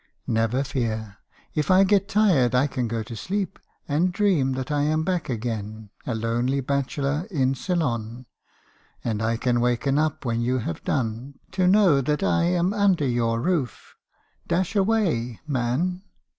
"Never 0.25 0.63
fear. 0.63 1.17
If 1.53 1.69
I 1.69 1.83
get 1.83 2.07
tired, 2.07 2.55
I 2.55 2.65
can 2.65 2.87
go 2.87 3.03
to 3.03 3.15
sleep, 3.15 3.59
and 3.87 4.11
dream 4.11 4.53
that 4.53 4.71
I 4.71 4.81
am 4.81 5.03
back 5.03 5.29
again, 5.29 5.91
a 6.07 6.15
lonely 6.15 6.59
bachelor, 6.59 7.27
in 7.29 7.53
Ceylon; 7.53 8.25
and 9.03 9.21
I 9.21 9.37
can 9.37 9.61
waken 9.61 9.99
up 9.99 10.25
when 10.25 10.41
you 10.41 10.57
have 10.57 10.83
done, 10.83 11.35
to 11.51 11.67
know 11.67 12.01
that 12.01 12.23
I 12.23 12.45
am 12.45 12.73
under 12.73 13.05
your 13.05 13.39
roof. 13.41 13.93
Dash 14.47 14.75
away, 14.75 15.39
man! 15.45 16.01